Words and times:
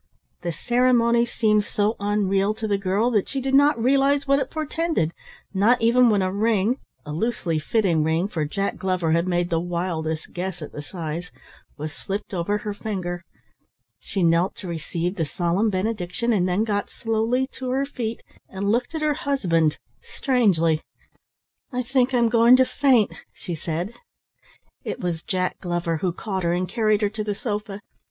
The 0.41 0.51
ceremony 0.51 1.27
seemed 1.27 1.63
so 1.63 1.95
unreal 1.99 2.55
to 2.55 2.67
the 2.67 2.79
girl 2.79 3.11
that 3.11 3.29
she 3.29 3.39
did 3.39 3.53
not 3.53 3.79
realise 3.79 4.25
what 4.27 4.39
it 4.39 4.49
portended, 4.49 5.11
not 5.53 5.79
even 5.79 6.09
when 6.09 6.23
a 6.23 6.33
ring 6.33 6.79
(a 7.05 7.11
loosely 7.13 7.59
fitting 7.59 8.03
ring, 8.03 8.27
for 8.27 8.43
Jack 8.43 8.77
Glover 8.77 9.11
had 9.11 9.27
made 9.27 9.51
the 9.51 9.59
wildest 9.59 10.33
guess 10.33 10.59
at 10.59 10.71
the 10.71 10.81
size) 10.81 11.29
was 11.77 11.93
slipped 11.93 12.33
over 12.33 12.57
her 12.57 12.73
finger. 12.73 13.21
She 13.99 14.23
knelt 14.23 14.55
to 14.55 14.67
receive 14.67 15.17
the 15.17 15.23
solemn 15.25 15.69
benediction 15.69 16.33
and 16.33 16.47
then 16.49 16.63
got 16.63 16.89
slowly 16.89 17.45
to 17.51 17.69
her 17.69 17.85
feet 17.85 18.23
and 18.49 18.71
looked 18.71 18.95
at 18.95 19.03
her 19.03 19.13
husband 19.13 19.77
strangely. 20.01 20.81
"I 21.71 21.83
think 21.83 22.11
I'm 22.11 22.27
going 22.27 22.55
to 22.57 22.65
faint," 22.65 23.13
she 23.33 23.53
said. 23.53 23.93
It 24.83 24.99
was 24.99 25.21
Jack 25.21 25.59
Glover 25.59 25.97
who 25.97 26.11
caught 26.11 26.41
her 26.41 26.53
and 26.53 26.67
carried 26.67 27.01
her 27.01 27.09
to 27.09 27.23
the 27.23 27.35
sofa. 27.35 27.81